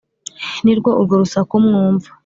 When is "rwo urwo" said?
0.79-1.15